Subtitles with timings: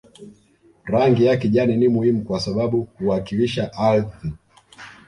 [0.85, 4.33] Rangi ya kijani ni muhimu kwa sababu huwakilisha ardhi